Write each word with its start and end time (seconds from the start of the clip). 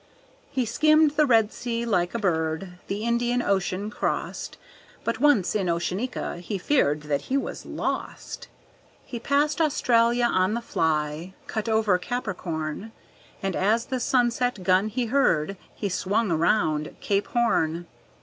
He 0.49 0.65
skimmed 0.65 1.11
the 1.11 1.27
Red 1.27 1.53
Sea 1.53 1.85
like 1.85 2.15
a 2.15 2.17
bird, 2.17 2.79
the 2.87 3.03
Indian 3.03 3.39
Ocean 3.43 3.91
crossed 3.91 4.57
(But 5.03 5.19
once, 5.19 5.53
in 5.53 5.67
Oceanica, 5.69 6.39
he 6.39 6.57
feared 6.57 7.01
that 7.03 7.21
he 7.29 7.37
was 7.37 7.67
lost). 7.67 8.47
He 9.05 9.19
passed 9.19 9.61
Australia 9.61 10.25
on 10.25 10.55
the 10.55 10.59
fly, 10.61 11.35
cut 11.45 11.69
over 11.69 11.99
Capricorn, 11.99 12.91
And 13.43 13.55
as 13.55 13.85
the 13.85 13.99
sunset 13.99 14.63
gun 14.63 14.87
he 14.87 15.05
heard, 15.05 15.55
he 15.75 15.87
swung 15.87 16.31
around 16.31 16.95
Cape 16.99 17.27
Horn. 17.27 17.85